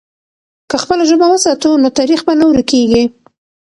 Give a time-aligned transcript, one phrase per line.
[0.69, 3.03] که خپله ژبه وساتو، نو تاریخ به نه ورکېږي.